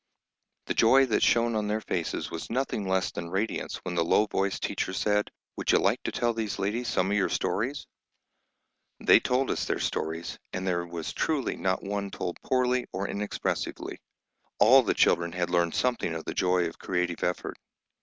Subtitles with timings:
[0.65, 4.25] The joy that shone on their faces was nothing less than radiance when the low
[4.25, 7.85] voiced teacher said, "Would you like to tell these ladies some of your stories?"
[8.99, 13.99] They told us their stories, and there was truly not one told poorly or inexpressively;
[14.57, 17.59] all the children had learned something of the joy of creative effort.